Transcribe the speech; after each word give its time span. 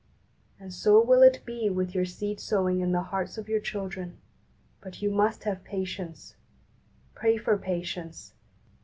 And 0.59 0.73
so 0.73 0.99
will 0.99 1.21
it 1.21 1.45
be 1.45 1.69
with 1.69 1.93
your 1.93 2.05
seed 2.05 2.39
sowing 2.39 2.79
in 2.81 2.91
the 2.91 3.03
hearts 3.03 3.37
of 3.37 3.47
your 3.47 3.59
children; 3.59 4.17
but 4.81 5.03
you 5.03 5.11
must 5.11 5.43
have 5.43 5.63
patience. 5.63 6.33
Pray 7.13 7.37
for 7.37 7.55
patience. 7.55 8.33